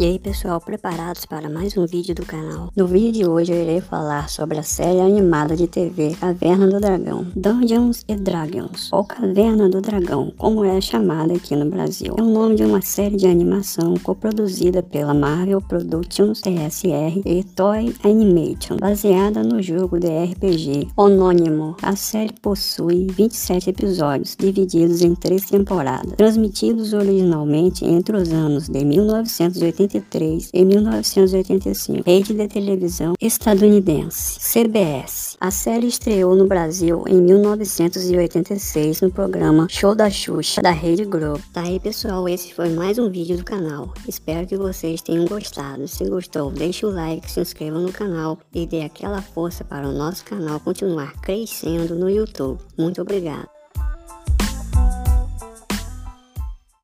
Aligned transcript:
E 0.00 0.04
aí 0.04 0.18
pessoal, 0.18 0.60
preparados 0.60 1.24
para 1.24 1.48
mais 1.48 1.76
um 1.76 1.86
vídeo 1.86 2.16
do 2.16 2.26
canal? 2.26 2.68
No 2.74 2.84
vídeo 2.84 3.12
de 3.12 3.26
hoje 3.28 3.52
eu 3.52 3.62
irei 3.62 3.80
falar 3.80 4.28
sobre 4.28 4.58
a 4.58 4.62
série 4.64 4.98
animada 4.98 5.54
de 5.54 5.68
TV 5.68 6.16
Caverna 6.18 6.66
do 6.66 6.80
Dragão, 6.80 7.24
Dungeons 7.36 8.04
and 8.10 8.16
Dragons, 8.16 8.88
ou 8.92 9.04
Caverna 9.04 9.68
do 9.68 9.80
Dragão, 9.80 10.32
como 10.36 10.64
é 10.64 10.80
chamada 10.80 11.34
aqui 11.34 11.54
no 11.54 11.70
Brasil. 11.70 12.12
É 12.18 12.20
o 12.20 12.26
nome 12.26 12.56
de 12.56 12.64
uma 12.64 12.82
série 12.82 13.16
de 13.16 13.28
animação 13.28 13.94
coproduzida 14.02 14.82
pela 14.82 15.14
Marvel 15.14 15.60
Productions 15.60 16.40
TSR 16.40 17.22
e 17.24 17.44
Toy 17.44 17.94
Animation, 18.02 18.76
baseada 18.78 19.44
no 19.44 19.62
jogo 19.62 20.00
de 20.00 20.08
RPG 20.08 20.88
homônimo. 20.96 21.76
A 21.80 21.94
série 21.94 22.34
possui 22.42 23.06
27 23.12 23.70
episódios, 23.70 24.34
divididos 24.36 25.02
em 25.02 25.14
três 25.14 25.44
temporadas, 25.44 26.14
transmitidos 26.16 26.92
originalmente 26.92 27.84
entre 27.84 28.16
os 28.16 28.32
anos 28.32 28.68
de 28.68 28.84
1980 28.84 29.83
1983 29.84 30.50
e 30.52 30.64
1985. 30.64 32.02
Rede 32.04 32.34
de 32.34 32.48
televisão 32.48 33.14
estadunidense, 33.20 34.38
CBS. 34.40 35.36
A 35.40 35.50
série 35.50 35.86
estreou 35.86 36.34
no 36.34 36.46
Brasil 36.46 37.04
em 37.06 37.20
1986 37.20 39.02
no 39.02 39.10
programa 39.10 39.66
Show 39.70 39.94
da 39.94 40.10
Xuxa 40.10 40.62
da 40.62 40.70
Rede 40.70 41.04
Globo. 41.04 41.42
Tá 41.52 41.62
aí 41.62 41.78
pessoal, 41.78 42.28
esse 42.28 42.54
foi 42.54 42.70
mais 42.70 42.98
um 42.98 43.10
vídeo 43.10 43.36
do 43.36 43.44
canal. 43.44 43.92
Espero 44.08 44.46
que 44.46 44.56
vocês 44.56 45.02
tenham 45.02 45.26
gostado. 45.26 45.86
Se 45.86 46.04
gostou, 46.08 46.50
deixe 46.50 46.86
o 46.86 46.90
like, 46.90 47.30
se 47.30 47.40
inscreva 47.40 47.78
no 47.78 47.92
canal 47.92 48.38
e 48.54 48.66
dê 48.66 48.82
aquela 48.82 49.20
força 49.20 49.64
para 49.64 49.88
o 49.88 49.92
nosso 49.92 50.24
canal 50.24 50.60
continuar 50.60 51.12
crescendo 51.20 51.94
no 51.94 52.08
YouTube. 52.08 52.60
Muito 52.78 53.02
obrigado. 53.02 53.53